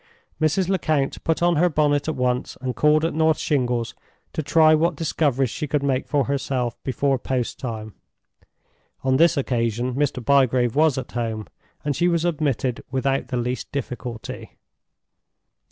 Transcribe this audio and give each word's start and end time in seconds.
Mrs. 0.41 0.67
Lecount 0.67 1.23
put 1.23 1.43
on 1.43 1.57
her 1.57 1.69
bonnet 1.69 2.07
at 2.07 2.15
once, 2.15 2.57
and 2.59 2.75
called 2.75 3.05
at 3.05 3.13
North 3.13 3.37
Shingles 3.37 3.93
to 4.33 4.41
try 4.41 4.73
what 4.73 4.95
discoveries 4.95 5.51
she 5.51 5.67
could 5.67 5.83
make 5.83 6.07
for 6.07 6.23
herself 6.23 6.75
before 6.83 7.19
post 7.19 7.59
time. 7.59 7.93
On 9.03 9.17
this 9.17 9.37
occasion 9.37 9.93
Mr. 9.93 10.17
Bygrave 10.25 10.75
was 10.75 10.97
at 10.97 11.11
home, 11.11 11.45
and 11.85 11.95
she 11.95 12.07
was 12.07 12.25
admitted 12.25 12.83
without 12.89 13.27
the 13.27 13.37
least 13.37 13.71
difficulty. 13.71 14.57